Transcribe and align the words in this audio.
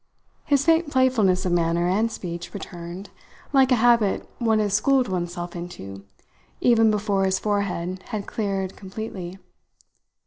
His 0.45 0.65
faint 0.65 0.89
playfulness 0.89 1.45
of 1.45 1.51
manner 1.51 1.87
and 1.87 2.11
speech 2.11 2.55
returned, 2.55 3.11
like 3.53 3.71
a 3.71 3.75
habit 3.75 4.27
one 4.39 4.57
has 4.57 4.73
schooled 4.73 5.07
oneself 5.07 5.55
into, 5.55 6.05
even 6.59 6.89
before 6.89 7.25
his 7.25 7.37
forehead 7.37 8.01
had 8.07 8.25
cleared 8.25 8.75
completely. 8.75 9.37